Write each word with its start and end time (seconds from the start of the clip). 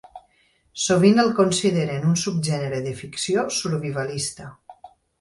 Sovint 0.83 1.21
el 1.25 1.29
consideren 1.41 2.09
un 2.13 2.17
subgènere 2.23 2.83
de 2.89 2.97
ficció 3.05 3.47
survivalista. 3.63 4.53